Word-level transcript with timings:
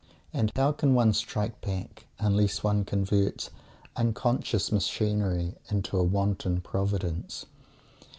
And 0.33 0.51
how 0.55 0.71
can 0.71 0.95
one 0.95 1.13
"strike 1.13 1.61
back" 1.61 2.07
unless 2.17 2.63
one 2.63 2.85
converts 2.85 3.51
unconscious 3.95 4.71
machinery 4.71 5.53
into 5.69 5.95
a 5.95 6.01
wanton 6.01 6.59
Providence? 6.61 7.45